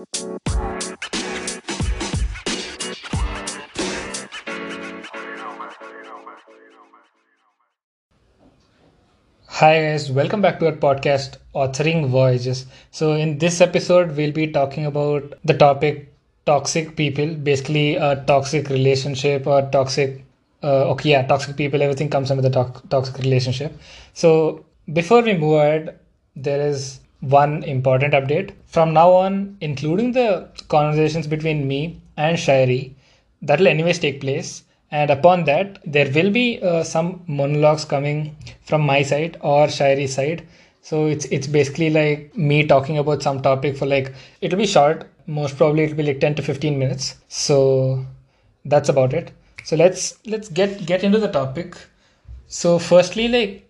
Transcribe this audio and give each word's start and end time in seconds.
Hi 0.00 0.06
guys, 9.58 10.10
welcome 10.10 10.40
back 10.40 10.58
to 10.60 10.66
our 10.68 10.72
podcast 10.72 11.36
Authoring 11.54 12.08
Voyages. 12.08 12.64
So 12.90 13.12
in 13.12 13.36
this 13.36 13.60
episode 13.60 14.16
we'll 14.16 14.32
be 14.32 14.46
talking 14.46 14.86
about 14.86 15.34
the 15.44 15.52
topic 15.52 16.14
toxic 16.46 16.96
people, 16.96 17.34
basically 17.34 17.96
a 17.96 18.24
toxic 18.26 18.70
relationship 18.70 19.46
or 19.46 19.68
toxic 19.70 20.24
uh, 20.62 20.88
okay 20.92 21.10
yeah, 21.10 21.26
toxic 21.26 21.58
people 21.58 21.82
everything 21.82 22.08
comes 22.08 22.30
under 22.30 22.42
the 22.42 22.48
to- 22.48 22.88
toxic 22.88 23.18
relationship. 23.18 23.78
So 24.14 24.64
before 24.94 25.20
we 25.20 25.34
move 25.36 25.60
ahead, 25.60 25.98
there 26.36 26.66
is 26.66 27.00
one 27.20 27.62
important 27.64 28.14
update. 28.14 28.52
From 28.66 28.92
now 28.92 29.10
on, 29.12 29.56
including 29.60 30.12
the 30.12 30.48
conversations 30.68 31.26
between 31.26 31.66
me 31.68 32.00
and 32.16 32.36
Shairi, 32.36 32.94
that 33.42 33.58
will 33.58 33.68
anyways 33.68 33.98
take 33.98 34.20
place. 34.20 34.64
And 34.90 35.10
upon 35.10 35.44
that 35.44 35.78
there 35.84 36.10
will 36.10 36.30
be 36.30 36.60
uh, 36.62 36.82
some 36.82 37.22
monologues 37.26 37.84
coming 37.84 38.36
from 38.62 38.82
my 38.82 39.02
side 39.02 39.36
or 39.40 39.66
Shairi's 39.66 40.14
side. 40.14 40.46
So 40.82 41.06
it's 41.06 41.26
it's 41.26 41.46
basically 41.46 41.90
like 41.90 42.36
me 42.36 42.66
talking 42.66 42.98
about 42.98 43.22
some 43.22 43.40
topic 43.42 43.76
for 43.76 43.86
like 43.86 44.12
it'll 44.40 44.58
be 44.58 44.66
short. 44.66 45.06
Most 45.26 45.56
probably 45.56 45.84
it'll 45.84 45.96
be 45.96 46.02
like 46.02 46.20
10 46.20 46.34
to 46.36 46.42
15 46.42 46.78
minutes. 46.78 47.16
So 47.28 48.04
that's 48.64 48.88
about 48.88 49.12
it. 49.14 49.30
So 49.64 49.76
let's 49.76 50.18
let's 50.26 50.48
get 50.48 50.86
get 50.86 51.04
into 51.04 51.18
the 51.18 51.28
topic. 51.28 51.76
So 52.48 52.78
firstly 52.78 53.28
like 53.28 53.66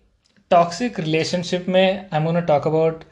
toxic 0.53 0.97
relationship 0.97 1.67
mein 1.73 2.07
i'm 2.11 2.25
to 2.37 2.41
talk 2.47 2.65
about 2.69 3.05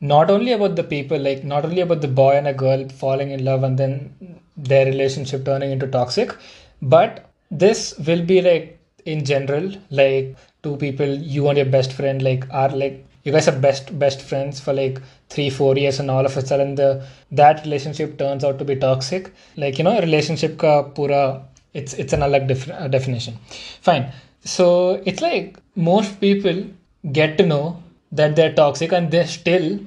not 0.00 0.30
only 0.30 0.52
about 0.52 0.76
the 0.76 0.84
people 0.84 1.18
like 1.18 1.44
not 1.44 1.64
only 1.64 1.80
about 1.80 2.00
the 2.00 2.08
boy 2.08 2.32
and 2.36 2.46
a 2.48 2.54
girl 2.54 2.88
falling 2.88 3.30
in 3.30 3.44
love 3.44 3.62
and 3.62 3.78
then 3.78 4.40
their 4.56 4.86
relationship 4.86 5.44
turning 5.44 5.70
into 5.70 5.86
toxic 5.86 6.34
but 6.80 7.30
this 7.50 7.94
will 8.06 8.24
be 8.24 8.40
like 8.40 8.78
in 9.04 9.24
general 9.24 9.70
like 9.90 10.36
two 10.62 10.76
people 10.76 11.06
you 11.06 11.48
and 11.48 11.56
your 11.58 11.66
best 11.66 11.92
friend 11.92 12.22
like 12.22 12.44
are 12.50 12.70
like 12.70 13.04
you 13.24 13.32
guys 13.32 13.48
are 13.48 13.58
best 13.58 13.98
best 13.98 14.22
friends 14.22 14.60
for 14.60 14.72
like 14.72 15.00
three 15.28 15.50
four 15.50 15.76
years 15.76 16.00
and 16.00 16.10
all 16.10 16.24
of 16.24 16.36
a 16.36 16.46
sudden 16.46 16.74
the 16.74 17.06
that 17.30 17.62
relationship 17.64 18.18
turns 18.18 18.44
out 18.44 18.58
to 18.58 18.64
be 18.64 18.76
toxic. 18.76 19.32
Like 19.56 19.78
you 19.78 19.84
know 19.84 20.00
relationship 20.00 20.56
ka 20.58 20.82
pura 20.82 21.42
it's 21.74 21.92
it's 21.94 22.12
an 22.12 22.20
alag 22.20 22.48
def- 22.48 22.90
definition. 22.90 23.36
Fine. 23.82 24.10
So 24.44 25.02
it's 25.04 25.20
like 25.20 25.58
most 25.76 26.20
people 26.20 26.64
get 27.12 27.36
to 27.38 27.46
know 27.46 27.82
that 28.12 28.36
they're 28.36 28.54
toxic 28.54 28.92
and 28.92 29.10
they 29.10 29.24
still 29.26 29.78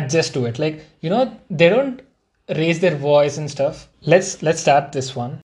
adjust 0.00 0.34
to 0.34 0.44
it. 0.46 0.58
Like 0.58 0.84
you 1.00 1.10
know 1.10 1.22
they 1.50 1.68
don't 1.68 2.02
raise 2.48 2.80
their 2.80 2.96
voice 2.96 3.38
and 3.38 3.50
stuff. 3.50 3.88
Let's 4.02 4.42
let's 4.42 4.60
start 4.60 4.92
this 4.92 5.16
one. 5.16 5.40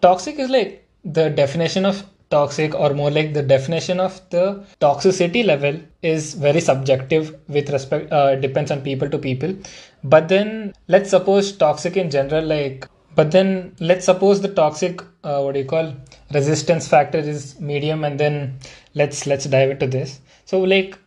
Toxic 0.00 0.38
is 0.38 0.50
like 0.50 0.86
the 1.04 1.30
definition 1.30 1.84
of 1.86 2.04
toxic 2.30 2.74
or 2.74 2.92
more 2.92 3.10
like 3.10 3.32
the 3.34 3.42
definition 3.42 4.00
of 4.00 4.20
the 4.30 4.64
toxicity 4.80 5.44
level 5.44 5.78
is 6.02 6.34
very 6.34 6.60
subjective 6.60 7.36
with 7.48 7.70
respect 7.70 8.12
uh, 8.12 8.34
depends 8.36 8.70
on 8.70 8.82
people 8.82 9.08
to 9.08 9.18
people. 9.18 9.54
But 10.02 10.28
then 10.28 10.74
let's 10.88 11.10
suppose 11.10 11.52
toxic 11.56 11.96
in 11.96 12.10
general 12.10 12.44
like 12.44 12.88
but 13.14 13.30
then 13.30 13.74
let's 13.80 14.04
suppose 14.04 14.40
the 14.42 14.52
toxic 14.52 15.00
uh, 15.24 15.40
what 15.40 15.54
do 15.54 15.60
you 15.60 15.64
call 15.64 15.94
resistance 16.34 16.86
factor 16.86 17.18
is 17.18 17.58
medium 17.60 18.04
and 18.04 18.20
then 18.20 18.58
let's 18.94 19.26
let's 19.26 19.46
dive 19.46 19.70
into 19.70 19.86
this. 19.86 20.20
So 20.44 20.60
like 20.60 20.98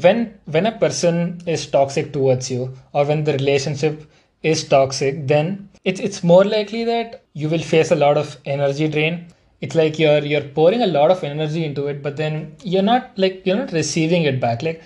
when 0.00 0.38
when 0.46 0.66
a 0.66 0.72
person 0.72 1.40
is 1.46 1.66
toxic 1.66 2.12
towards 2.12 2.50
you 2.50 2.72
or 2.92 3.04
when 3.04 3.24
the 3.24 3.32
relationship 3.34 4.10
is 4.42 4.64
toxic 4.64 5.26
then 5.26 5.68
it's 5.84 6.00
it's 6.00 6.22
more 6.24 6.44
likely 6.44 6.84
that 6.84 7.22
you 7.34 7.48
will 7.48 7.60
face 7.60 7.90
a 7.90 7.96
lot 7.96 8.16
of 8.16 8.36
energy 8.46 8.88
drain. 8.88 9.26
It's 9.60 9.74
like 9.74 9.98
you're 9.98 10.20
you're 10.20 10.48
pouring 10.58 10.82
a 10.82 10.86
lot 10.86 11.10
of 11.10 11.22
energy 11.24 11.64
into 11.64 11.88
it 11.88 12.02
but 12.02 12.16
then 12.16 12.56
you're 12.62 12.82
not 12.82 13.18
like 13.18 13.44
you're 13.44 13.56
not 13.56 13.72
receiving 13.72 14.22
it 14.22 14.40
back. 14.40 14.62
Like 14.62 14.82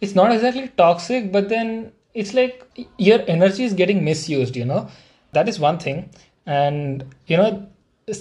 it's 0.00 0.14
not 0.14 0.32
exactly 0.32 0.68
toxic 0.76 1.30
but 1.30 1.48
then 1.48 1.92
it's 2.14 2.34
like 2.34 2.66
your 2.96 3.20
energy 3.28 3.64
is 3.64 3.74
getting 3.74 4.04
misused 4.04 4.56
you 4.56 4.64
know? 4.64 4.88
That 5.32 5.48
is 5.48 5.60
one 5.60 5.78
thing. 5.78 6.10
And 6.46 7.04
you 7.26 7.36
know 7.36 7.68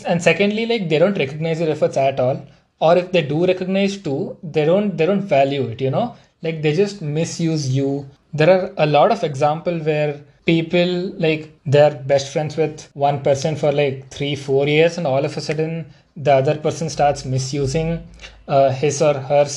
and 0.05 0.21
secondly 0.21 0.65
like 0.65 0.89
they 0.89 0.99
don't 0.99 1.17
recognize 1.17 1.59
your 1.61 1.69
efforts 1.69 1.97
at 1.97 2.19
all. 2.19 2.45
Or 2.79 2.95
if 2.95 3.11
they 3.11 3.23
do 3.23 3.45
recognize 3.45 3.97
too 3.97 4.37
they 4.43 4.65
don't 4.65 4.97
they 4.97 5.05
don't 5.05 5.21
value 5.21 5.67
it 5.69 5.81
you 5.81 5.89
know 5.89 6.15
like 6.41 6.61
they 6.61 6.73
just 6.73 7.01
misuse 7.01 7.69
you. 7.75 8.07
There 8.33 8.49
are 8.49 8.73
a 8.77 8.85
lot 8.85 9.11
of 9.11 9.23
example 9.23 9.79
where 9.79 10.21
people 10.45 11.11
like 11.25 11.51
they're 11.65 11.95
best 12.11 12.31
friends 12.31 12.55
with 12.55 12.89
one 12.93 13.21
person 13.21 13.55
for 13.55 13.71
like 13.71 14.09
three 14.09 14.35
four 14.35 14.67
years 14.67 14.97
and 14.97 15.05
all 15.05 15.25
of 15.25 15.35
a 15.35 15.41
sudden 15.41 15.85
the 16.15 16.33
other 16.33 16.57
person 16.57 16.89
starts 16.89 17.25
misusing 17.25 18.07
uh, 18.47 18.71
his 18.71 19.01
or 19.01 19.13
her 19.13 19.47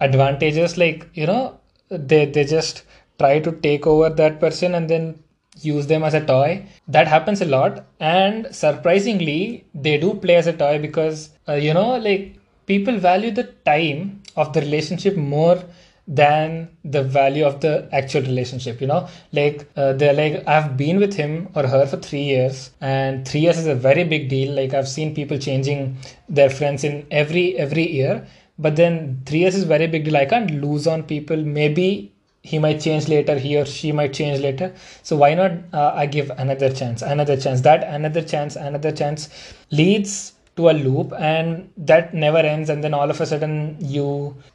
advantages. 0.00 0.76
Like 0.76 1.08
you 1.14 1.26
know 1.26 1.58
they 1.90 2.26
they 2.26 2.44
just 2.44 2.84
try 3.18 3.38
to 3.40 3.52
take 3.52 3.86
over 3.86 4.08
that 4.10 4.40
person 4.40 4.74
and 4.74 4.88
then 4.88 5.22
use 5.60 5.86
them 5.86 6.02
as 6.04 6.14
a 6.14 6.24
toy. 6.24 6.64
That 6.88 7.06
happens 7.08 7.40
a 7.40 7.44
lot. 7.44 7.84
And 7.98 8.54
surprisingly 8.54 9.64
they 9.74 9.98
do 9.98 10.14
play 10.14 10.36
as 10.36 10.46
a 10.46 10.52
toy 10.52 10.78
because 10.78 11.30
uh, 11.48 11.54
you 11.54 11.74
know 11.74 11.96
like 11.96 12.36
people 12.66 12.96
value 12.98 13.30
the 13.30 13.44
time 13.64 14.22
of 14.36 14.52
the 14.52 14.60
relationship 14.60 15.16
more 15.16 15.62
than 16.06 16.68
the 16.84 17.02
value 17.02 17.44
of 17.44 17.60
the 17.60 17.88
actual 17.92 18.22
relationship 18.22 18.80
you 18.80 18.86
know? 18.86 19.08
Like 19.32 19.68
uh, 19.76 19.92
they're 19.92 20.12
like 20.14 20.46
i've 20.48 20.76
been 20.76 20.98
with 20.98 21.14
him 21.14 21.48
or 21.54 21.66
her 21.66 21.86
for 21.86 21.96
three 21.96 22.22
years 22.24 22.70
and 22.80 23.26
three 23.26 23.40
years 23.40 23.58
is 23.58 23.66
a 23.66 23.74
very 23.74 24.04
big 24.04 24.28
deal. 24.28 24.54
Like 24.54 24.74
i've 24.74 24.88
seen 24.88 25.14
people 25.14 25.38
changing 25.38 25.96
their 26.28 26.50
friends 26.50 26.84
in 26.84 27.06
every 27.10 27.56
every 27.56 27.90
year 27.90 28.26
but 28.60 28.76
then 28.76 29.22
three 29.24 29.38
years 29.40 29.54
is 29.54 29.64
very 29.64 29.86
big 29.86 30.04
deal. 30.04 30.16
I 30.18 30.26
can't 30.26 30.50
lose 30.50 30.86
on 30.86 31.04
people. 31.04 31.36
Maybe 31.38 32.12
he 32.42 32.58
might 32.58 32.80
change 32.80 33.08
later 33.08 33.38
he 33.38 33.56
or 33.56 33.64
she 33.64 33.90
might 33.92 34.12
change 34.12 34.40
later. 34.40 34.74
So 35.02 35.16
why 35.16 35.34
not 35.34 35.52
uh, 35.72 35.92
i 35.94 36.06
give 36.06 36.30
another 36.30 36.70
chance 36.72 37.02
another 37.02 37.36
chance? 37.36 37.62
That 37.62 37.84
another 37.84 38.22
chance 38.22 38.56
another 38.56 38.92
chance 38.92 39.28
leads 39.70 40.32
to 40.60 40.70
a 40.70 40.74
loop 40.86 41.12
and 41.18 41.70
that 41.90 42.14
never 42.24 42.38
ends 42.38 42.70
and 42.70 42.84
then 42.84 42.94
all 42.94 43.10
of 43.14 43.20
a 43.20 43.26
sudden 43.26 43.76
you 43.80 44.08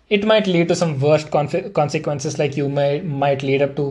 it 0.10 0.26
might 0.32 0.48
lead 0.48 0.68
to 0.68 0.76
some 0.82 1.00
worst 1.00 1.32
conf- 1.32 1.74
consequences 1.74 2.38
like 2.42 2.56
you 2.56 2.68
might 2.70 3.06
might 3.06 3.44
lead 3.50 3.62
up 3.62 3.76
to 3.76 3.86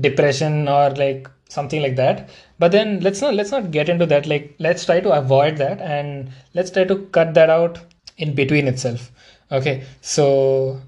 depression 0.00 0.68
or 0.68 0.90
like 0.90 1.28
something 1.48 1.82
like 1.82 1.96
that. 1.96 2.28
But 2.58 2.72
then 2.72 3.00
let's 3.00 3.20
not 3.20 3.34
let's 3.34 3.50
not 3.50 3.70
get 3.70 3.88
into 3.88 4.06
that. 4.06 4.26
Like 4.26 4.54
let's 4.58 4.84
try 4.84 5.00
to 5.00 5.12
avoid 5.12 5.56
that 5.58 5.80
and 5.80 6.30
let's 6.54 6.70
try 6.70 6.84
to 6.84 6.98
cut 7.18 7.34
that 7.34 7.50
out 7.50 7.80
in 8.16 8.34
between 8.34 8.68
itself. 8.68 9.10
Okay 9.52 9.84
so 10.00 10.80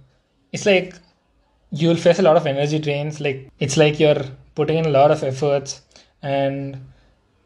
it's 0.53 0.66
like 0.66 0.94
you'll 1.71 1.97
face 1.97 2.19
a 2.19 2.22
lot 2.22 2.37
of 2.37 2.47
energy 2.47 2.78
drains. 2.78 3.21
Like 3.21 3.49
it's 3.59 3.77
like 3.77 4.00
you're 4.00 4.25
putting 4.55 4.78
in 4.78 4.87
a 4.87 4.97
lot 5.00 5.11
of 5.11 5.22
efforts 5.22 5.81
and 6.22 6.77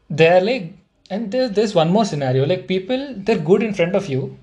they're 0.09 0.41
like 0.41 0.76
and 1.09 1.31
there's 1.31 1.51
there's 1.51 1.75
one 1.75 1.89
more 1.91 2.05
scenario. 2.05 2.45
Like 2.45 2.67
people 2.67 3.13
they're 3.17 3.37
good 3.39 3.63
in 3.63 3.73
front 3.73 3.95
of 3.95 4.07
you 4.07 4.37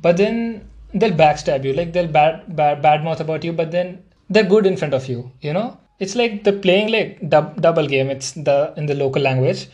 but 0.00 0.16
then 0.16 0.68
they'll 0.94 1.12
backstab 1.12 1.64
you. 1.64 1.72
Like 1.72 1.92
they'll 1.92 2.08
bad 2.08 2.56
bad 2.56 2.82
bad 2.82 3.04
mouth 3.04 3.20
about 3.20 3.44
you 3.44 3.52
but 3.52 3.70
then 3.70 4.02
they're 4.30 4.44
good 4.44 4.66
in 4.66 4.76
front 4.76 4.94
of 4.94 5.08
you 5.08 5.30
you 5.40 5.52
know? 5.52 5.78
It's 6.00 6.16
like 6.16 6.42
they're 6.42 6.58
playing 6.58 6.90
like 6.90 7.28
dub, 7.28 7.60
double 7.60 7.86
game. 7.86 8.10
It's 8.10 8.32
the 8.32 8.74
in 8.76 8.86
the 8.86 8.94
local 8.94 9.22
language. 9.22 9.68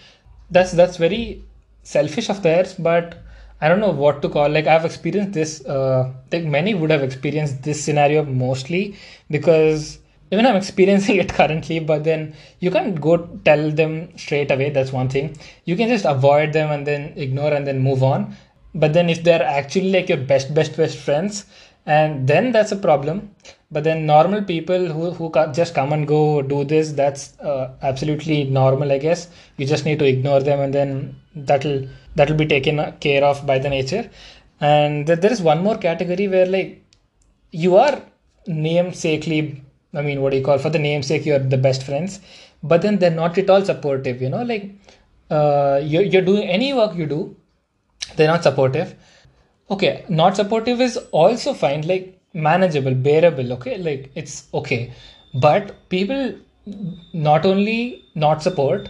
That's 0.50 0.72
that's 0.72 0.96
very 0.96 1.42
selfish 1.82 2.28
of 2.28 2.42
theirs 2.42 2.74
but 2.74 3.14
i 3.60 3.68
don't 3.68 3.80
know 3.80 3.90
what 3.90 4.20
to 4.22 4.28
call. 4.28 4.48
Like 4.48 4.66
i've 4.66 4.84
experienced 4.84 5.32
this 5.32 5.64
uh 5.64 6.12
like 6.32 6.44
many 6.44 6.74
would 6.74 6.90
have 6.90 7.02
experienced 7.02 7.62
this 7.62 7.82
scenario 7.82 8.24
mostly 8.24 8.96
because 9.30 9.98
even 10.30 10.46
I'm 10.46 10.56
experiencing 10.56 11.16
it 11.16 11.32
currently, 11.32 11.80
but 11.80 12.04
then 12.04 12.34
you 12.60 12.70
can't 12.70 13.00
go 13.00 13.16
tell 13.44 13.70
them 13.70 14.16
straight 14.16 14.50
away. 14.50 14.70
That's 14.70 14.92
one 14.92 15.08
thing. 15.08 15.36
You 15.64 15.76
can 15.76 15.88
just 15.88 16.04
avoid 16.04 16.52
them 16.52 16.70
and 16.70 16.86
then 16.86 17.12
ignore 17.16 17.52
and 17.52 17.66
then 17.66 17.80
move 17.80 18.02
on. 18.02 18.36
But 18.74 18.92
then 18.92 19.08
if 19.08 19.24
they're 19.24 19.42
actually 19.42 19.90
like 19.90 20.08
your 20.08 20.18
best, 20.18 20.54
best, 20.54 20.76
best 20.76 20.98
friends, 20.98 21.46
and 21.86 22.28
then 22.28 22.52
that's 22.52 22.72
a 22.72 22.76
problem. 22.76 23.34
But 23.70 23.84
then 23.84 24.06
normal 24.06 24.42
people 24.42 24.86
who, 24.86 25.10
who 25.12 25.32
just 25.52 25.74
come 25.74 25.92
and 25.92 26.06
go 26.06 26.42
do 26.42 26.64
this, 26.64 26.92
that's 26.92 27.38
uh, 27.40 27.72
absolutely 27.82 28.44
normal, 28.44 28.92
I 28.92 28.98
guess. 28.98 29.28
You 29.56 29.66
just 29.66 29.84
need 29.84 29.98
to 29.98 30.06
ignore 30.06 30.40
them 30.40 30.60
and 30.60 30.72
then 30.72 31.16
that'll 31.34 31.86
that'll 32.14 32.36
be 32.36 32.46
taken 32.46 32.92
care 33.00 33.24
of 33.24 33.46
by 33.46 33.58
the 33.58 33.70
nature. 33.70 34.10
And 34.60 35.06
there 35.06 35.32
is 35.32 35.40
one 35.40 35.62
more 35.62 35.78
category 35.78 36.28
where 36.28 36.46
like 36.46 36.82
you 37.50 37.76
are 37.76 38.02
namesakely 38.46 39.62
I 39.94 40.02
mean, 40.02 40.20
what 40.20 40.30
do 40.30 40.38
you 40.38 40.44
call 40.44 40.58
for 40.58 40.70
the 40.70 40.78
namesake? 40.78 41.24
You're 41.24 41.38
the 41.38 41.58
best 41.58 41.82
friends, 41.82 42.20
but 42.62 42.82
then 42.82 42.98
they're 42.98 43.10
not 43.10 43.38
at 43.38 43.50
all 43.50 43.64
supportive. 43.64 44.20
You 44.20 44.28
know, 44.28 44.42
like 44.42 44.70
uh, 45.30 45.80
you're 45.82 46.02
you're 46.02 46.22
doing 46.22 46.48
any 46.48 46.74
work 46.74 46.94
you 46.94 47.06
do, 47.06 47.36
they're 48.16 48.28
not 48.28 48.42
supportive. 48.42 48.94
Okay, 49.70 50.04
not 50.08 50.36
supportive 50.36 50.80
is 50.80 50.96
also 51.12 51.54
fine, 51.54 51.86
like 51.86 52.20
manageable, 52.34 52.94
bearable. 52.94 53.52
Okay, 53.54 53.78
like 53.78 54.10
it's 54.14 54.46
okay, 54.54 54.92
but 55.34 55.74
people 55.88 56.34
not 57.12 57.46
only 57.46 58.04
not 58.14 58.42
support, 58.42 58.88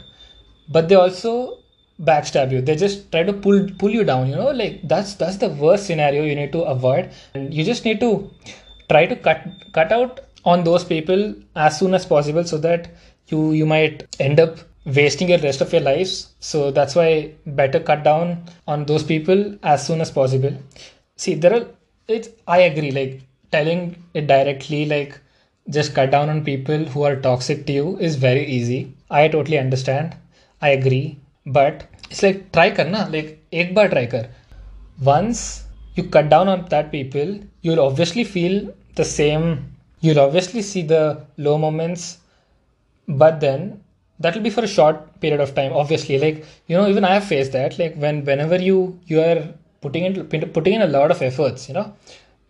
but 0.68 0.88
they 0.88 0.94
also 0.94 1.58
backstab 2.00 2.52
you. 2.52 2.60
They 2.60 2.76
just 2.76 3.10
try 3.12 3.22
to 3.22 3.32
pull 3.32 3.68
pull 3.78 3.90
you 3.90 4.04
down. 4.04 4.28
You 4.28 4.36
know, 4.36 4.50
like 4.50 4.80
that's 4.88 5.14
that's 5.14 5.36
the 5.36 5.48
worst 5.48 5.86
scenario 5.86 6.24
you 6.24 6.34
need 6.34 6.52
to 6.52 6.62
avoid. 6.62 7.10
And 7.34 7.52
you 7.54 7.64
just 7.64 7.84
need 7.84 8.00
to 8.00 8.30
try 8.88 9.06
to 9.06 9.16
cut 9.16 9.46
cut 9.72 9.92
out 9.92 10.20
on 10.44 10.64
those 10.64 10.84
people 10.84 11.34
as 11.56 11.78
soon 11.78 11.94
as 11.94 12.06
possible 12.06 12.44
so 12.44 12.58
that 12.58 12.90
you 13.28 13.52
you 13.52 13.66
might 13.66 14.16
end 14.20 14.40
up 14.40 14.58
wasting 14.84 15.28
your 15.28 15.38
rest 15.38 15.60
of 15.60 15.72
your 15.72 15.82
lives. 15.82 16.34
So 16.40 16.70
that's 16.70 16.94
why 16.94 17.32
better 17.46 17.80
cut 17.80 18.02
down 18.04 18.44
on 18.66 18.84
those 18.86 19.02
people 19.02 19.56
as 19.62 19.86
soon 19.86 20.00
as 20.00 20.10
possible. 20.10 20.54
See 21.16 21.34
there 21.34 21.54
are 21.54 21.66
it's 22.08 22.28
i 22.46 22.58
agree 22.66 22.90
like 22.90 23.20
telling 23.52 23.80
it 24.14 24.26
directly 24.26 24.86
like 24.86 25.20
just 25.68 25.94
cut 25.94 26.10
down 26.10 26.30
on 26.30 26.42
people 26.44 26.84
who 26.92 27.02
are 27.02 27.16
toxic 27.16 27.66
to 27.66 27.72
you 27.72 27.98
is 27.98 28.16
very 28.16 28.46
easy. 28.46 28.94
I 29.10 29.28
totally 29.28 29.58
understand. 29.58 30.16
I 30.62 30.70
agree. 30.70 31.18
But 31.46 31.86
it's 32.10 32.22
like 32.22 32.52
try 32.52 32.70
karna 32.70 33.08
like 33.10 33.44
ek 33.52 33.74
bar 33.74 33.88
try 33.88 34.06
kar. 34.06 34.26
Once 35.02 35.64
you 35.96 36.04
cut 36.04 36.30
down 36.30 36.48
on 36.48 36.66
that 36.70 36.90
people 36.90 37.38
you'll 37.62 37.80
obviously 37.80 38.24
feel 38.24 38.72
the 38.94 39.04
same 39.04 39.77
you'll 40.00 40.20
obviously 40.20 40.62
see 40.62 40.82
the 40.82 41.24
low 41.36 41.58
moments 41.58 42.18
but 43.06 43.40
then 43.40 43.82
that 44.20 44.34
will 44.34 44.42
be 44.42 44.50
for 44.50 44.64
a 44.64 44.68
short 44.68 45.20
period 45.20 45.40
of 45.40 45.54
time 45.54 45.72
obviously. 45.72 46.18
Like 46.18 46.44
you 46.66 46.76
know 46.76 46.88
even 46.88 47.04
i 47.04 47.14
have 47.14 47.24
faced 47.24 47.52
that 47.52 47.78
like 47.78 47.94
when 47.96 48.24
whenever 48.24 48.56
you 48.56 48.98
you 49.06 49.20
are 49.20 49.42
putting 49.80 50.04
in 50.04 50.26
putting 50.26 50.74
in 50.74 50.82
a 50.82 50.86
lot 50.86 51.10
of 51.10 51.22
efforts 51.22 51.68
you 51.68 51.74
know 51.74 51.92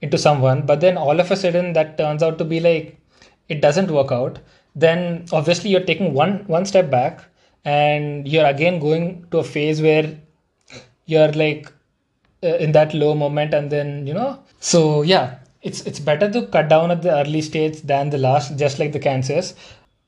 into 0.01 0.17
someone 0.17 0.65
but 0.65 0.81
then 0.81 0.97
all 0.97 1.21
of 1.21 1.31
a 1.31 1.37
sudden 1.37 1.73
that 1.75 1.99
turns 1.99 2.23
out 2.23 2.39
to 2.39 2.45
be 2.45 2.61
like 2.61 2.97
it 3.49 3.61
doesn't 3.61 3.91
work 3.91 4.13
out 4.13 4.39
then 4.75 5.27
obviously 5.33 5.71
you're 5.71 5.89
taking 5.91 6.15
one 6.15 6.45
one 6.47 6.65
step 6.65 6.91
back 6.91 7.25
and 7.65 8.29
you're 8.29 8.47
again 8.47 8.79
going 8.79 9.27
to 9.31 9.39
a 9.39 9.45
phase 9.45 9.83
where 9.83 10.17
you're 11.07 11.33
like 11.33 11.73
uh, 12.43 12.57
in 12.57 12.73
that 12.73 12.95
low 12.95 13.15
moment 13.15 13.53
and 13.55 13.71
then 13.71 14.07
you 14.07 14.15
know. 14.15 14.39
So 14.61 15.03
yeah 15.03 15.39
it's 15.63 15.81
it's 15.83 16.01
better 16.01 16.31
to 16.31 16.47
cut 16.47 16.69
down 16.69 16.91
at 16.91 17.03
the 17.03 17.13
early 17.13 17.43
stage 17.43 17.83
than 17.83 18.11
the 18.11 18.19
last 18.19 18.57
just 18.57 18.79
like 18.79 18.93
the 18.93 18.99
cancers. 18.99 19.55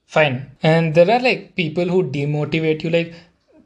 Fine. 0.07 0.51
And 0.63 0.95
there 0.95 1.11
are 1.11 1.21
like 1.21 1.55
people 1.57 1.85
who 1.85 2.03
demotivate 2.03 2.83
you. 2.83 2.91
Like 2.91 3.15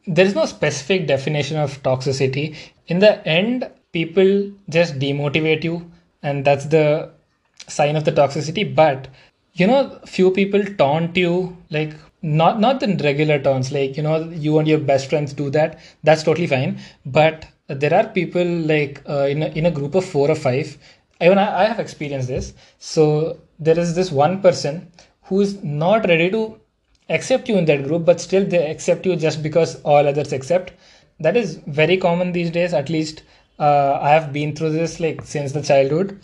there 0.07 0.27
is 0.27 0.35
no 0.35 0.47
specific 0.47 1.07
definition 1.07 1.57
of 1.57 1.83
toxicity. 1.83 2.57
In 2.87 2.99
the 2.99 3.27
end 3.27 3.71
people 3.93 4.51
just 4.69 4.99
demotivate 4.99 5.65
you 5.65 5.91
and 6.23 6.45
that's 6.45 6.67
the 6.67 7.11
sign 7.69 7.97
of 7.97 8.05
the 8.05 8.13
toxicity. 8.13 8.75
But 8.75 9.09
you 9.53 9.67
know 9.67 9.99
few 10.07 10.31
people 10.31 10.65
taunt 10.77 11.17
you 11.17 11.57
like 11.71 11.95
not 12.23 12.59
not 12.59 12.83
in 12.83 12.97
regular 12.99 13.39
terms 13.39 13.71
like 13.71 13.97
you 13.97 14.03
know 14.03 14.17
you 14.31 14.59
and 14.59 14.67
your 14.67 14.79
best 14.79 15.11
friends 15.11 15.33
do 15.33 15.51
that. 15.51 15.79
That's 16.03 16.23
totally 16.23 16.47
fine. 16.47 16.81
But 17.05 17.47
there 17.69 17.95
are 17.95 18.09
people 18.09 18.45
like 18.45 19.03
uh, 19.09 19.27
in, 19.27 19.43
a, 19.43 19.47
in 19.47 19.67
a 19.67 19.71
group 19.71 19.95
of 19.95 20.05
four 20.05 20.31
or 20.31 20.35
five 20.35 20.77
even 21.22 21.38
I, 21.38 21.64
I 21.64 21.66
have 21.66 21.80
experienced 21.80 22.28
this 22.28 22.54
so 22.78 23.40
there 23.60 23.78
is 23.78 23.96
this 23.96 24.12
one 24.12 24.42
person 24.42 24.92
who's 25.24 25.64
not 25.64 26.08
ready 26.08 26.30
to 26.32 26.60
accept 27.10 27.50
you 27.50 27.58
in 27.58 27.66
that 27.66 27.84
group, 27.84 28.06
but 28.06 28.22
still 28.22 28.46
they 28.46 28.70
accept 28.70 29.06
you 29.06 29.16
just 29.16 29.44
because 29.44 29.82
all 29.82 30.08
others 30.08 30.32
accept. 30.32 30.74
That 31.20 31.36
is 31.36 31.56
very 31.68 31.98
common 31.98 32.32
these 32.32 32.52
days. 32.52 32.74
At 32.74 32.90
least 32.90 33.24
uh, 33.60 34.00
I 34.02 34.10
have 34.10 34.32
been 34.32 34.56
through 34.56 34.72
this 34.72 35.00
like 35.00 35.24
since 35.24 35.52
the 35.52 35.62
childhood. 35.62 36.20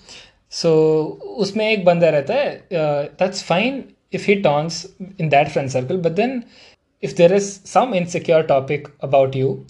So 0.49 1.19
उसमें 1.39 1.65
एक 1.65 1.83
बंदा 1.85 2.09
रहता 2.09 2.33
है 2.33 3.17
that's 3.17 3.41
fine 3.41 3.93
if 4.11 4.25
he 4.25 4.41
taunts 4.41 4.85
in 5.17 5.29
that 5.29 5.51
friend 5.51 5.71
circle, 5.71 5.97
but 5.97 6.15
then 6.15 6.45
if 7.01 7.15
there 7.15 7.33
is 7.33 7.59
some 7.63 7.93
insecure 7.93 8.43
topic 8.43 8.87
about 9.01 9.35
you 9.35 9.65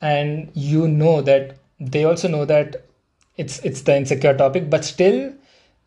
and 0.00 0.50
you 0.54 0.86
know 0.86 1.20
that 1.20 1.56
they 1.80 2.04
also 2.04 2.28
know 2.28 2.44
that 2.44 2.83
it's 3.37 3.59
it's 3.59 3.81
the 3.81 3.95
insecure 3.95 4.35
topic 4.35 4.69
but 4.69 4.85
still 4.85 5.33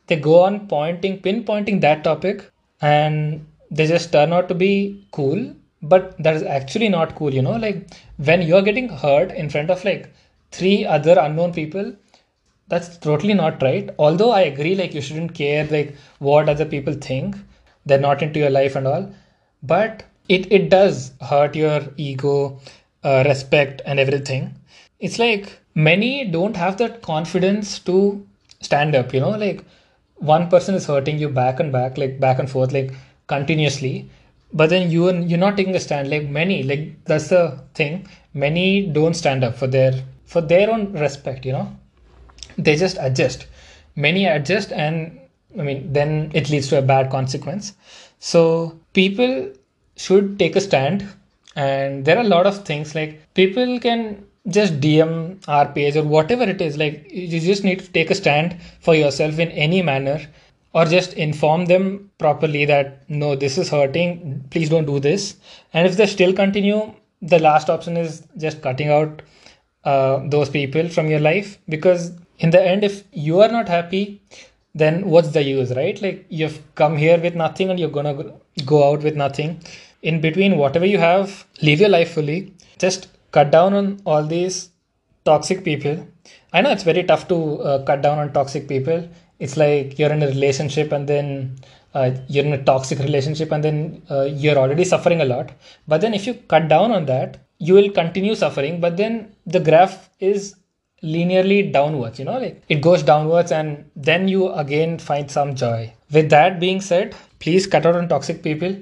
they 0.06 0.16
go 0.16 0.42
on 0.42 0.66
pointing 0.68 1.20
pinpointing 1.20 1.80
that 1.80 2.04
topic 2.04 2.50
and 2.80 3.46
they 3.70 3.86
just 3.86 4.12
turn 4.12 4.32
out 4.32 4.48
to 4.48 4.54
be 4.54 5.06
cool 5.12 5.54
but 5.82 6.16
that 6.22 6.34
is 6.34 6.42
actually 6.42 6.88
not 6.88 7.14
cool 7.14 7.32
you 7.32 7.42
know? 7.42 7.56
Like 7.56 7.86
when 8.16 8.42
you're 8.42 8.62
getting 8.62 8.88
hurt 8.88 9.30
in 9.32 9.48
front 9.48 9.70
of 9.70 9.84
like 9.84 10.12
three 10.50 10.84
other 10.84 11.16
unknown 11.18 11.52
people 11.52 11.94
that's 12.68 12.98
totally 12.98 13.32
not 13.32 13.62
right. 13.62 13.90
Although 13.98 14.30
i 14.30 14.42
agree 14.42 14.74
like 14.74 14.94
you 14.94 15.00
shouldn't 15.00 15.34
care 15.34 15.66
like 15.66 15.94
what 16.18 16.48
other 16.48 16.64
people 16.64 16.94
think 16.94 17.36
they're 17.86 18.06
not 18.08 18.22
into 18.22 18.38
your 18.38 18.50
life 18.50 18.76
and 18.76 18.86
all 18.86 19.10
but 19.62 20.04
it, 20.28 20.50
it 20.52 20.68
does 20.68 21.12
hurt 21.20 21.54
your 21.56 21.80
ego 21.96 22.60
uh, 23.02 23.22
respect 23.26 23.82
and 23.86 23.98
everything. 23.98 24.54
It's 25.00 25.18
like 25.18 25.58
many 25.86 26.24
don't 26.36 26.56
have 26.56 26.76
that 26.82 27.00
confidence 27.02 27.78
to 27.88 27.96
stand 28.68 28.94
up 29.00 29.14
you 29.14 29.20
know 29.24 29.34
like 29.46 29.64
one 30.34 30.48
person 30.54 30.74
is 30.74 30.86
hurting 30.86 31.18
you 31.18 31.28
back 31.28 31.60
and 31.60 31.72
back 31.72 31.98
like 32.02 32.18
back 32.20 32.38
and 32.38 32.50
forth 32.50 32.72
like 32.72 32.92
continuously 33.26 33.94
but 34.52 34.70
then 34.70 34.90
you 34.90 35.02
you're 35.30 35.44
not 35.46 35.56
taking 35.56 35.76
a 35.76 35.80
stand 35.80 36.10
like 36.10 36.28
many 36.28 36.62
like 36.62 36.84
that's 37.04 37.28
the 37.28 37.42
thing 37.74 38.06
many 38.34 38.86
don't 38.98 39.14
stand 39.14 39.44
up 39.44 39.54
for 39.54 39.68
their 39.76 39.92
for 40.24 40.40
their 40.40 40.70
own 40.70 40.92
respect 41.04 41.46
you 41.46 41.52
know 41.52 41.68
they 42.58 42.76
just 42.76 42.96
adjust. 43.00 43.46
Many 43.96 44.26
adjust 44.26 44.72
and 44.72 45.20
i 45.58 45.62
mean 45.62 45.92
then 45.92 46.30
it 46.34 46.50
leads 46.50 46.68
to 46.68 46.78
a 46.78 46.82
bad 46.82 47.10
consequence. 47.10 47.74
So 48.18 48.78
people 48.92 49.52
should 49.96 50.38
take 50.38 50.56
a 50.56 50.60
stand 50.60 51.06
and 51.56 52.04
there 52.04 52.18
are 52.18 52.24
a 52.24 52.34
lot 52.34 52.46
of 52.46 52.64
things 52.64 52.94
like 52.94 53.20
people 53.34 53.80
can 53.80 54.24
just 54.48 54.80
DM 54.80 55.42
our 55.48 55.66
or 55.66 56.04
whatever 56.08 56.44
it 56.44 56.60
is. 56.60 56.76
Like 56.76 57.06
you 57.10 57.40
just 57.40 57.64
need 57.64 57.80
to 57.80 57.90
take 57.90 58.10
a 58.10 58.14
stand 58.14 58.56
for 58.80 58.94
yourself 58.94 59.38
in 59.38 59.50
any 59.50 59.82
manner 59.82 60.20
or 60.74 60.84
just 60.84 61.14
inform 61.14 61.66
them 61.66 62.10
properly 62.18 62.64
that 62.66 63.08
no, 63.08 63.34
this 63.34 63.58
is 63.58 63.68
hurting. 63.68 64.44
Please 64.50 64.68
don't 64.68 64.86
do 64.86 65.00
this. 65.00 65.36
And 65.72 65.86
if 65.86 65.96
they 65.96 66.06
still 66.06 66.32
continue, 66.32 66.92
the 67.20 67.38
last 67.38 67.68
option 67.68 67.96
is 67.96 68.22
just 68.36 68.62
cutting 68.62 68.88
out 68.88 69.22
uh, 69.84 70.20
those 70.28 70.50
people 70.50 70.88
from 70.88 71.08
your 71.08 71.20
life 71.20 71.58
because 71.68 72.12
in 72.38 72.50
the 72.50 72.64
end, 72.64 72.84
if 72.84 73.04
you 73.12 73.40
are 73.40 73.48
not 73.48 73.68
happy, 73.68 74.22
then 74.74 75.06
what's 75.06 75.30
the 75.30 75.42
use, 75.42 75.74
right? 75.74 76.00
Like 76.00 76.26
you've 76.28 76.60
come 76.74 76.96
here 76.96 77.18
with 77.18 77.34
nothing 77.34 77.70
and 77.70 77.80
you're 77.80 77.90
gonna 77.90 78.32
go 78.64 78.92
out 78.92 79.02
with 79.02 79.16
nothing. 79.16 79.60
In 80.02 80.20
between, 80.20 80.56
whatever 80.56 80.86
you 80.86 80.98
have, 80.98 81.44
live 81.62 81.80
your 81.80 81.88
life 81.88 82.12
fully. 82.12 82.54
Just 82.78 83.08
cut 83.30 83.50
down 83.50 83.74
on 83.74 84.00
all 84.04 84.24
these 84.24 84.70
toxic 85.24 85.64
people. 85.64 86.06
I 86.52 86.62
know 86.62 86.70
it's 86.70 86.82
very 86.82 87.04
tough 87.04 87.28
to 87.28 87.60
uh, 87.60 87.84
cut 87.84 88.02
down 88.02 88.18
on 88.18 88.32
toxic 88.32 88.68
people. 88.68 89.08
It's 89.38 89.56
like 89.56 89.98
you're 89.98 90.12
in 90.12 90.22
a 90.22 90.26
relationship 90.26 90.92
and 90.92 91.08
then 91.08 91.56
uh, 91.94 92.10
you're 92.28 92.44
in 92.44 92.52
a 92.52 92.62
toxic 92.62 92.98
relationship 92.98 93.52
and 93.52 93.62
then 93.62 94.02
uh, 94.10 94.24
you're 94.24 94.56
already 94.56 94.84
suffering 94.84 95.20
a 95.20 95.24
lot. 95.24 95.52
But 95.86 96.00
then 96.00 96.14
if 96.14 96.26
you 96.26 96.34
cut 96.34 96.68
down 96.68 96.92
on 96.92 97.06
that, 97.06 97.38
you 97.58 97.74
will 97.74 97.90
continue 97.90 98.34
suffering. 98.34 98.80
But 98.80 98.96
then 98.96 99.34
the 99.46 99.60
graph 99.60 100.10
is 100.20 100.54
linearly 101.02 101.72
downwards, 101.72 102.18
you 102.18 102.24
know, 102.24 102.38
like 102.38 102.62
it 102.68 102.80
goes 102.80 103.02
downwards 103.02 103.52
and 103.52 103.88
then 103.94 104.26
you 104.26 104.52
again 104.52 104.98
find 104.98 105.30
some 105.30 105.54
joy. 105.54 105.92
With 106.10 106.30
that 106.30 106.58
being 106.58 106.80
said, 106.80 107.14
please 107.38 107.66
cut 107.66 107.86
out 107.86 107.94
on 107.94 108.08
toxic 108.08 108.42
people 108.42 108.76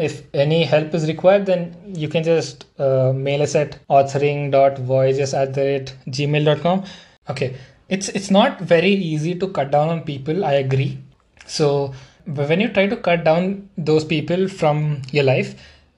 if 0.00 0.22
any 0.34 0.64
help 0.64 0.94
is 0.94 1.06
required, 1.06 1.46
then 1.46 1.76
you 1.84 2.08
can 2.08 2.22
just 2.22 2.64
uh, 2.78 3.12
mail 3.14 3.42
us 3.42 3.54
at 3.54 3.78
authoring.voyages 3.88 5.34
at 5.34 5.54
the 5.54 5.60
rate 5.60 5.94
gmail.com. 6.08 6.84
Okay, 7.28 7.56
it's 7.88 8.08
it's 8.10 8.30
not 8.30 8.60
very 8.60 8.92
easy 8.92 9.34
to 9.34 9.48
cut 9.48 9.70
down 9.70 9.88
on 9.88 10.02
people. 10.02 10.44
I 10.44 10.54
agree. 10.54 10.98
So 11.46 11.94
when 12.26 12.60
you 12.60 12.68
try 12.68 12.86
to 12.86 12.96
cut 12.96 13.24
down 13.24 13.68
those 13.76 14.04
people 14.04 14.48
from 14.48 15.02
your 15.12 15.24
life, 15.24 15.54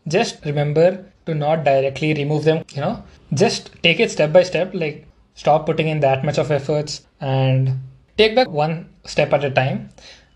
just 0.08 0.44
remember 0.44 1.04
to 1.26 1.34
not 1.34 1.64
directly 1.64 2.14
remove 2.14 2.44
them. 2.44 2.64
You 2.74 2.80
know, 2.80 3.04
just 3.34 3.70
take 3.82 4.00
it 4.00 4.10
step 4.10 4.32
by 4.32 4.42
step. 4.42 4.74
Like 4.74 5.06
stop 5.34 5.66
putting 5.66 5.88
in 5.88 6.00
that 6.00 6.24
much 6.24 6.38
of 6.38 6.50
efforts 6.50 7.06
and 7.20 7.78
take 8.18 8.34
back 8.34 8.48
one 8.48 8.88
step 9.04 9.32
at 9.32 9.44
a 9.44 9.50
time 9.50 9.88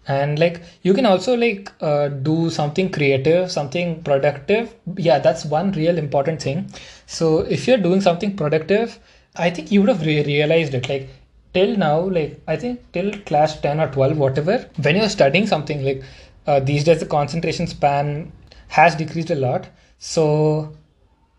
and 0.09 0.39
like 0.39 0.63
you 0.83 0.95
can 0.95 1.07
also 1.07 1.37
like 1.37 1.71
uh, 1.81 2.09
do 2.09 2.51
something 2.51 2.91
creative 2.91 3.51
something 3.51 4.03
productive. 4.03 4.75
Yeah 4.97 5.19
that's 5.19 5.45
one 5.45 5.73
real 5.73 5.99
important 5.99 6.41
thing. 6.43 6.71
So 7.07 7.41
if 7.41 7.67
you're 7.67 7.79
doing 7.89 8.01
something 8.01 8.37
productive 8.37 8.99
i 9.39 9.51
think 9.51 9.71
you 9.71 9.81
would 9.81 9.89
have 9.91 10.03
re- 10.07 10.25
realized 10.25 10.75
it. 10.75 10.89
Like 10.89 11.09
till 11.55 11.77
now 11.77 12.01
like 12.01 12.41
i 12.47 12.57
think 12.57 12.81
till 12.93 13.11
class 13.31 13.59
10 13.61 13.81
or 13.81 13.89
12 13.89 14.19
whatever 14.19 14.59
when 14.83 14.97
you're 14.97 15.09
studying 15.09 15.47
something 15.47 15.83
like 15.85 16.03
uh, 16.47 16.61
these 16.61 16.85
days 16.85 17.01
the 17.01 17.07
concentration 17.07 17.67
span 17.67 18.33
has 18.69 18.95
decreased 18.95 19.31
a 19.31 19.35
lot. 19.35 19.69
So 19.99 20.77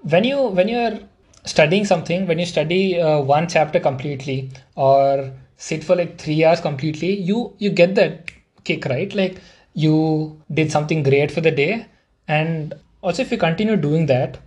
when 0.01 0.23
you 0.23 0.41
when 0.59 0.67
you're 0.67 0.99
studying 1.45 1.85
something 1.85 2.27
when 2.27 2.39
you 2.39 2.45
study 2.45 2.99
uh, 2.99 3.19
one 3.21 3.47
chapter 3.47 3.79
completely 3.79 4.49
or 4.75 5.31
sit 5.57 5.83
for 5.83 5.95
like 5.95 6.17
3 6.17 6.43
hours 6.45 6.59
completely 6.61 7.11
you 7.29 7.53
you 7.57 7.69
get 7.69 7.95
that 7.95 8.31
kick, 8.67 8.85
right? 8.85 9.13
Like 9.21 9.41
you 9.73 9.95
did 10.59 10.71
something 10.71 11.03
great 11.09 11.31
for 11.31 11.41
the 11.41 11.51
day. 11.51 11.85
And 12.27 12.73
also 13.01 13.21
if 13.23 13.31
you 13.31 13.37
continue 13.37 13.75
doing 13.75 14.05
that 14.07 14.37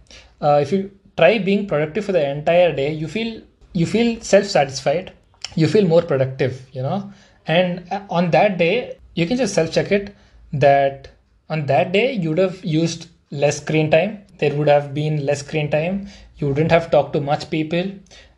uh, 0.40 0.58
if 0.62 0.72
you 0.72 0.90
try 1.16 1.38
being 1.38 1.66
productive 1.66 2.04
for 2.04 2.12
the 2.12 2.24
entire 2.30 2.72
day 2.80 2.92
you 2.92 3.08
feel 3.08 3.42
you 3.72 3.86
feel 3.86 4.20
self-satisfied. 4.20 5.12
You 5.54 5.68
feel 5.74 5.86
more 5.86 6.02
productive 6.02 6.66
you 6.72 6.82
know? 6.82 7.12
And 7.46 7.86
uh, 7.90 8.02
on 8.18 8.30
that 8.32 8.58
day 8.58 8.98
you 9.14 9.26
can 9.26 9.36
just 9.36 9.54
self-check 9.54 9.92
it 9.92 10.14
that 10.52 11.08
on 11.48 11.66
that 11.66 11.92
day 11.92 12.12
you 12.12 12.30
would 12.30 12.38
have 12.38 12.64
used 12.64 13.08
less 13.30 13.60
screen 13.60 13.90
time. 13.90 14.18
There 14.38 14.54
would 14.54 14.68
have 14.68 14.94
been 14.94 15.24
less 15.26 15.40
screen 15.40 15.70
time. 15.70 16.08
You 16.38 16.48
wouldn't 16.48 16.70
have 16.70 16.90
talked 16.90 17.12
to 17.14 17.20
much 17.20 17.50
people. 17.50 17.92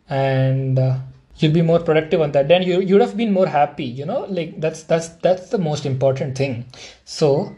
And 0.09 0.77
uh, 0.79 0.97
you'll 1.37 1.53
be 1.53 1.61
more 1.61 1.79
productive 1.79 2.21
on 2.21 2.31
that. 2.33 2.47
Then 2.47 2.63
you 2.63 2.81
you 2.81 2.95
would 2.95 3.01
have 3.01 3.17
been 3.17 3.33
more 3.33 3.47
happy 3.47 3.85
you 3.85 4.05
know? 4.05 4.25
Like 4.29 4.59
that's 4.59 4.83
that's 4.83 5.09
that's 5.27 5.49
the 5.49 5.57
most 5.57 5.85
important 5.85 6.37
thing. 6.37 6.65
So 7.05 7.55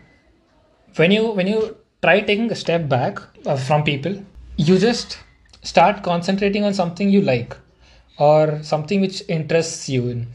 when 0.95 1.11
you 1.11 1.31
when 1.31 1.47
you 1.47 1.77
try 2.01 2.19
taking 2.21 2.51
a 2.51 2.55
step 2.55 2.87
back 2.87 3.19
uh, 3.45 3.57
from 3.57 3.83
people 3.83 4.15
you 4.57 4.77
just 4.77 5.19
start 5.63 6.03
concentrating 6.03 6.63
on 6.63 6.73
something 6.73 7.09
you 7.09 7.21
like 7.21 7.57
or 8.17 8.61
something 8.63 9.01
which 9.01 9.23
interests 9.27 9.89
you. 9.89 10.07
In 10.07 10.27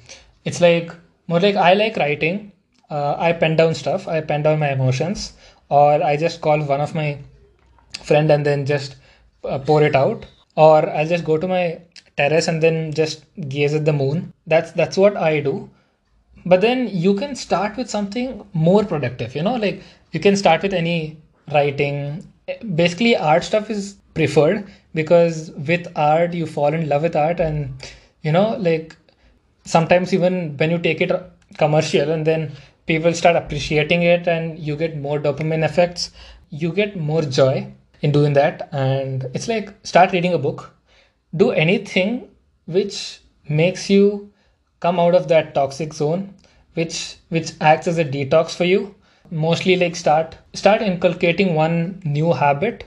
it's 0.44 0.60
like 0.60 0.92
more 1.28 1.40
like 1.40 1.56
i 1.56 1.74
like 1.74 1.96
writing. 1.96 2.52
Uh, 2.90 3.14
i 3.18 3.32
pen 3.32 3.56
down 3.56 3.74
stuff. 3.74 4.08
I 4.08 4.20
pen 4.20 4.42
down 4.42 4.58
my 4.58 4.72
emotions. 4.72 5.32
Or 5.68 6.02
i 6.02 6.16
just 6.16 6.40
call 6.40 6.60
one 6.62 6.80
of 6.80 6.94
my 6.94 7.18
friend 8.02 8.30
and 8.30 8.44
then 8.44 8.66
just 8.66 8.96
uh, 9.44 9.58
pour 9.58 9.82
it 9.82 9.96
out. 9.96 10.26
Or 10.56 10.90
i'll 10.90 11.06
just 11.06 11.24
go 11.24 11.38
to 11.38 11.48
my 11.48 11.80
terrace 12.20 12.48
and 12.48 12.62
then 12.62 12.92
just 12.92 13.24
gaze 13.48 13.74
at 13.74 13.84
the 13.84 13.92
moon. 13.92 14.32
That's 14.46 14.72
that's 14.72 14.96
what 14.96 15.16
i 15.16 15.40
do. 15.40 15.70
But 16.46 16.60
then 16.62 16.88
you 16.88 17.14
can 17.14 17.34
start 17.36 17.76
with 17.76 17.90
something 17.90 18.44
more 18.52 18.84
productive 18.84 19.34
you 19.34 19.42
know 19.42 19.56
like 19.56 19.82
you 20.12 20.20
can 20.20 20.36
start 20.36 20.62
with 20.62 20.74
any 20.82 21.18
writing. 21.52 22.26
Basically 22.74 23.16
art 23.16 23.44
stuff 23.44 23.70
is 23.70 23.96
preferred 24.14 24.64
because 24.94 25.50
with 25.72 25.86
art 25.96 26.34
you 26.34 26.46
fall 26.46 26.74
in 26.74 26.88
love 26.88 27.02
with 27.02 27.16
art 27.16 27.40
and 27.40 27.90
you 28.22 28.32
know 28.32 28.56
like 28.58 28.96
sometimes 29.64 30.12
even 30.14 30.56
when 30.56 30.70
you 30.70 30.78
take 30.78 31.00
it 31.00 31.12
commercial 31.58 32.10
and 32.10 32.26
then 32.26 32.50
people 32.86 33.14
start 33.14 33.36
appreciating 33.36 34.02
it 34.02 34.26
and 34.26 34.58
you 34.58 34.76
get 34.76 34.96
more 34.98 35.18
dopamine 35.18 35.64
effects 35.64 36.10
you 36.50 36.72
get 36.72 36.96
more 36.96 37.22
joy 37.22 37.72
in 38.02 38.12
doing 38.12 38.32
that. 38.34 38.68
And 38.72 39.26
it's 39.34 39.48
like 39.48 39.74
start 39.84 40.12
reading 40.12 40.34
a 40.34 40.38
book 40.38 40.74
do 41.36 41.50
anything 41.50 42.28
which 42.66 43.20
makes 43.48 43.88
you 43.90 44.32
come 44.80 44.98
out 44.98 45.14
of 45.14 45.28
that 45.28 45.54
toxic 45.54 45.92
zone 45.92 46.34
which 46.74 47.16
which 47.28 47.52
acts 47.60 47.86
as 47.88 47.98
a 47.98 48.04
detox 48.04 48.54
for 48.56 48.64
you. 48.64 48.94
Mostly 49.30 49.76
like 49.76 49.96
start 49.96 50.36
start 50.54 50.82
inculcating 50.82 51.54
one 51.54 52.00
new 52.04 52.32
habit 52.32 52.84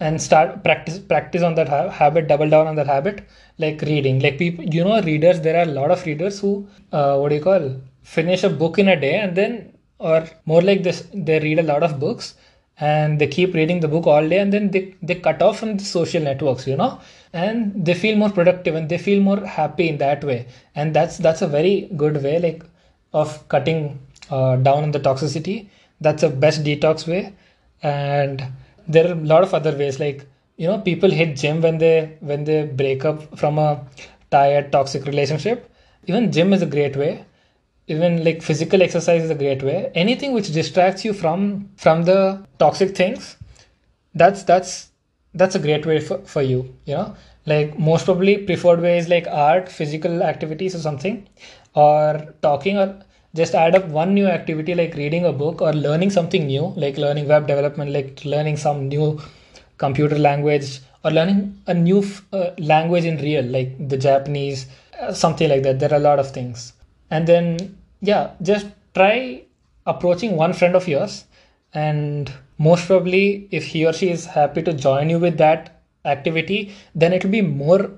and 0.00 0.20
start 0.22 0.62
practice 0.64 0.98
practice 0.98 1.42
on 1.42 1.54
that 1.56 1.68
ha- 1.68 1.90
habit 1.90 2.28
double 2.28 2.48
down 2.48 2.66
on 2.66 2.76
that 2.76 2.86
habit 2.86 3.26
like 3.58 3.80
reading. 3.82 4.20
Like 4.20 4.38
people 4.38 4.64
you 4.64 4.84
know 4.84 5.00
readers 5.02 5.40
there 5.40 5.56
are 5.58 5.68
a 5.68 5.74
lot 5.80 5.90
of 5.90 6.04
readers 6.06 6.40
who 6.40 6.68
uh, 6.92 7.16
what 7.18 7.30
do 7.30 7.36
you 7.36 7.42
call 7.42 7.80
finish 8.02 8.44
a 8.44 8.50
book 8.50 8.78
in 8.78 8.88
a 8.88 9.00
day 9.00 9.16
and 9.20 9.36
then 9.36 9.72
or 9.98 10.24
more 10.46 10.62
like 10.62 10.82
this 10.82 11.06
they 11.12 11.40
read 11.40 11.58
a 11.58 11.62
lot 11.62 11.82
of 11.82 11.98
books 11.98 12.34
and 12.80 13.18
they 13.18 13.26
keep 13.26 13.54
reading 13.54 13.80
the 13.80 13.88
book 13.88 14.06
all 14.06 14.28
day 14.28 14.38
and 14.38 14.52
then 14.52 14.70
they, 14.70 14.94
they 15.02 15.14
cut 15.14 15.42
off 15.42 15.58
from 15.58 15.76
the 15.76 15.84
social 15.84 16.22
networks 16.22 16.66
you 16.66 16.76
know 16.76 17.00
and 17.32 17.84
they 17.84 17.94
feel 17.94 18.16
more 18.16 18.30
productive 18.30 18.74
and 18.74 18.88
they 18.88 18.98
feel 18.98 19.20
more 19.20 19.44
happy 19.44 19.88
in 19.88 19.98
that 19.98 20.24
way. 20.24 20.46
And 20.74 20.94
that's 20.94 21.18
that's 21.18 21.42
a 21.42 21.46
very 21.46 21.88
good 21.96 22.22
way 22.22 22.38
like 22.38 22.62
of 23.12 23.46
cutting 23.48 23.98
uh, 24.30 24.56
down 24.56 24.84
on 24.84 24.90
the 24.92 25.00
toxicity. 25.00 25.68
That's 26.00 26.22
a 26.22 26.30
best 26.30 26.64
detox 26.64 27.06
way. 27.06 27.34
And 27.82 28.44
there 28.86 29.08
are 29.08 29.12
a 29.12 29.16
lot 29.32 29.42
of 29.42 29.54
other 29.54 29.76
ways 29.76 30.00
like 30.00 30.26
you 30.56 30.66
know 30.66 30.78
people 30.78 31.10
hit 31.10 31.36
gym 31.36 31.60
when 31.60 31.78
they 31.78 32.16
when 32.20 32.44
they 32.44 32.64
break 32.66 33.04
up 33.04 33.38
from 33.38 33.58
a 33.58 33.84
tired 34.30 34.72
toxic 34.72 35.04
relationship. 35.04 35.70
Even 36.06 36.32
gym 36.32 36.52
is 36.52 36.62
a 36.62 36.66
great 36.66 36.96
way 36.96 37.24
even 37.88 38.24
like 38.24 38.42
physical 38.42 38.82
exercise 38.82 39.22
is 39.22 39.30
a 39.30 39.34
great 39.34 39.62
way. 39.62 39.90
Anything 39.94 40.32
which 40.32 40.52
distracts 40.52 41.04
you 41.04 41.12
from 41.12 41.70
from 41.76 42.04
the 42.04 42.46
toxic 42.58 42.96
things 42.96 43.36
that's 44.14 44.42
that's 44.42 44.90
that's 45.34 45.54
a 45.54 45.58
great 45.58 45.86
way 45.86 46.00
for, 46.00 46.18
for 46.18 46.42
you 46.42 46.74
you 46.84 46.94
know? 46.94 47.16
Like 47.46 47.78
most 47.78 48.04
probably 48.04 48.38
preferred 48.38 48.80
way 48.80 48.98
is 48.98 49.08
like 49.08 49.26
art 49.26 49.68
physical 49.68 50.22
activities 50.22 50.74
or 50.74 50.80
something 50.80 51.26
or 51.74 52.34
talking 52.42 52.76
or 52.78 53.00
just 53.34 53.54
add 53.54 53.74
up 53.74 53.86
one 53.86 54.14
new 54.14 54.26
activity 54.26 54.74
like 54.74 54.94
reading 54.94 55.24
a 55.24 55.32
book 55.32 55.62
or 55.62 55.72
learning 55.72 56.10
something 56.10 56.46
new 56.46 56.72
like 56.76 56.98
learning 56.98 57.28
web 57.28 57.46
development 57.46 57.90
like 57.92 58.24
learning 58.24 58.56
some 58.56 58.88
new 58.88 59.20
computer 59.78 60.18
language 60.18 60.80
or 61.04 61.10
learning 61.10 61.56
a 61.66 61.74
new 61.74 62.04
uh, 62.32 62.50
language 62.58 63.04
in 63.04 63.16
real 63.18 63.44
like 63.44 63.88
the 63.88 63.96
japanese 63.96 64.66
uh, 65.00 65.12
something 65.12 65.48
like 65.48 65.62
that. 65.62 65.78
There 65.78 65.92
are 65.92 65.96
a 65.96 66.00
lot 66.00 66.18
of 66.18 66.30
things 66.30 66.72
and 67.10 67.26
then 67.26 67.78
yeah 68.00 68.30
just 68.42 68.66
try 68.94 69.42
approaching 69.86 70.36
one 70.36 70.52
friend 70.52 70.74
of 70.74 70.88
yours. 70.88 71.24
And 71.74 72.32
most 72.58 72.86
probably 72.86 73.48
if 73.50 73.66
he 73.66 73.86
or 73.86 73.92
she 73.92 74.10
is 74.10 74.26
happy 74.26 74.62
to 74.62 74.72
join 74.72 75.10
you 75.10 75.18
with 75.18 75.38
that 75.38 75.82
activity 76.04 76.72
then 76.94 77.12
it 77.12 77.22
will 77.22 77.30
be 77.30 77.42
more 77.42 77.90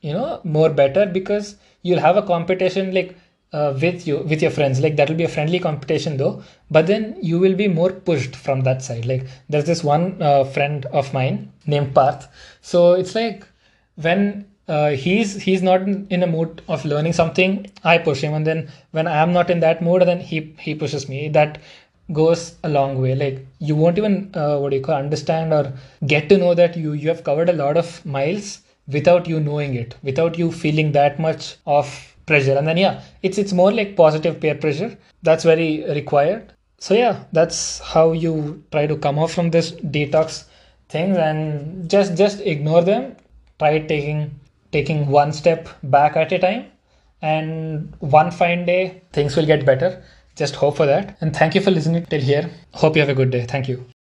you 0.00 0.12
know 0.12 0.40
more 0.44 0.70
better 0.70 1.06
because 1.06 1.56
you'll 1.82 2.00
have 2.00 2.16
a 2.16 2.22
competition 2.22 2.94
like 2.94 3.16
uh, 3.52 3.76
with 3.80 4.06
you 4.06 4.18
with 4.18 4.42
your 4.42 4.50
friends. 4.50 4.80
Like 4.80 4.96
that 4.96 5.08
will 5.08 5.16
be 5.16 5.24
a 5.24 5.28
friendly 5.28 5.58
competition 5.58 6.16
though. 6.16 6.42
But 6.70 6.86
then 6.86 7.16
you 7.22 7.38
will 7.38 7.54
be 7.54 7.68
more 7.68 7.90
pushed 7.90 8.36
from 8.36 8.62
that 8.62 8.82
side. 8.82 9.06
Like 9.06 9.26
there's 9.48 9.64
this 9.64 9.84
one 9.84 10.20
uh, 10.20 10.44
friend 10.44 10.86
of 10.86 11.12
mine 11.14 11.52
named 11.66 11.94
Parth. 11.94 12.28
So 12.60 12.92
it's 12.92 13.14
like 13.14 13.46
when 13.96 14.46
uh, 14.68 14.90
he's 14.90 15.40
he's 15.40 15.62
not 15.62 15.82
in, 15.82 16.22
a 16.22 16.26
mood 16.26 16.62
of 16.68 16.84
learning 16.84 17.12
something. 17.12 17.70
I 17.84 17.98
push 17.98 18.20
him 18.20 18.34
and 18.34 18.46
then 18.46 18.68
when 18.90 19.06
i 19.06 19.16
am 19.22 19.32
not 19.32 19.50
in 19.50 19.60
that 19.60 19.80
mood 19.80 20.02
then 20.02 20.20
he 20.20 20.54
he 20.58 20.74
pushes 20.74 21.08
me. 21.08 21.28
That 21.28 21.58
goes 22.12 22.56
a 22.64 22.68
long 22.68 23.00
way. 23.00 23.14
Like 23.14 23.46
you 23.60 23.76
won't 23.76 23.98
even 23.98 24.30
uh, 24.34 24.58
what 24.58 24.70
do 24.70 24.76
you 24.76 24.82
call 24.82 24.96
understand 24.96 25.52
or 25.52 25.72
get 26.06 26.28
to 26.30 26.38
know 26.38 26.54
that 26.54 26.76
you 26.76 26.92
you 26.92 27.08
have 27.08 27.22
covered 27.24 27.48
a 27.48 27.52
lot 27.52 27.76
of 27.76 28.04
miles 28.04 28.60
without 28.88 29.28
you 29.28 29.40
knowing 29.40 29.74
it 29.74 29.96
without 30.02 30.38
you 30.38 30.50
feeling 30.52 30.92
that 30.92 31.18
much 31.18 31.56
of 31.66 32.14
pressure. 32.26 32.56
And 32.56 32.66
then 32.66 32.76
yeah 32.76 33.02
it's 33.22 33.38
it's 33.38 33.52
more 33.52 33.72
like 33.72 33.96
positive 33.96 34.40
peer 34.40 34.56
pressure. 34.56 34.96
That's 35.22 35.44
very 35.44 35.84
required. 35.94 36.52
So 36.78 36.94
yeah 36.94 37.24
that's 37.32 37.78
how 37.78 38.12
you 38.12 38.64
try 38.72 38.86
to 38.88 38.96
come 38.96 39.18
off 39.18 39.32
from 39.32 39.50
this 39.50 39.70
detox 39.72 40.44
things 40.88 41.16
and 41.16 41.88
just 41.88 42.16
just 42.16 42.40
ignore 42.40 42.82
them. 42.82 43.14
Try 43.58 43.78
taking 43.78 44.38
taking 44.76 45.08
one 45.08 45.32
step 45.32 45.68
back 45.96 46.16
at 46.16 46.32
a 46.38 46.38
time 46.46 46.62
and 47.22 47.94
one 48.20 48.30
fine 48.30 48.64
day 48.72 49.02
things 49.12 49.36
will 49.36 49.50
get 49.54 49.66
better. 49.72 49.90
Just 50.36 50.56
hope 50.56 50.76
for 50.76 50.86
that. 50.86 51.16
And 51.20 51.34
thank 51.34 51.54
you 51.54 51.62
for 51.62 51.70
listening 51.70 52.06
till 52.06 52.20
here. 52.20 52.50
Hope 52.74 52.96
you 52.96 53.00
have 53.00 53.08
a 53.08 53.20
good 53.22 53.30
day. 53.30 53.44
Thank 53.46 53.68
you 53.68 53.95